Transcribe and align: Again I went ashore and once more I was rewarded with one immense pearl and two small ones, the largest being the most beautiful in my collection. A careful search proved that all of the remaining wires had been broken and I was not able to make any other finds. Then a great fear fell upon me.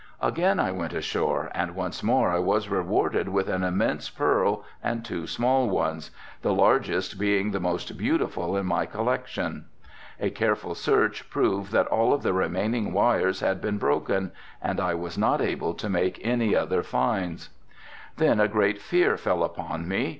Again 0.19 0.59
I 0.59 0.71
went 0.71 0.93
ashore 0.93 1.51
and 1.53 1.75
once 1.75 2.01
more 2.01 2.31
I 2.31 2.39
was 2.39 2.69
rewarded 2.69 3.29
with 3.29 3.47
one 3.47 3.61
immense 3.63 4.09
pearl 4.09 4.63
and 4.81 5.05
two 5.05 5.27
small 5.27 5.69
ones, 5.69 6.09
the 6.41 6.55
largest 6.55 7.19
being 7.19 7.51
the 7.51 7.59
most 7.59 7.95
beautiful 7.99 8.57
in 8.57 8.65
my 8.65 8.87
collection. 8.87 9.65
A 10.19 10.31
careful 10.31 10.73
search 10.73 11.29
proved 11.29 11.71
that 11.73 11.85
all 11.85 12.13
of 12.15 12.23
the 12.23 12.33
remaining 12.33 12.93
wires 12.93 13.41
had 13.41 13.61
been 13.61 13.77
broken 13.77 14.31
and 14.59 14.79
I 14.79 14.95
was 14.95 15.19
not 15.19 15.39
able 15.39 15.75
to 15.75 15.87
make 15.87 16.19
any 16.25 16.55
other 16.55 16.81
finds. 16.81 17.51
Then 18.17 18.39
a 18.39 18.47
great 18.47 18.81
fear 18.81 19.17
fell 19.17 19.43
upon 19.43 19.87
me. 19.87 20.09